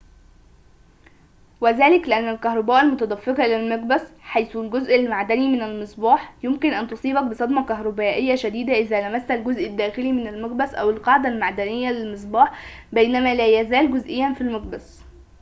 [1.61, 7.65] وذلك لأن الكهرباء المتدفقة إلى المقبس حيث الجزء المعدني من المصباح يمكن أن تصيبك بصدمة
[7.65, 12.61] كهربائية شديدة إذا لمست الجزء الداخلي من المقبس أو القاعدة المعدنية للمصباح
[12.93, 15.01] بينما لا يزال جزئياً في المقبس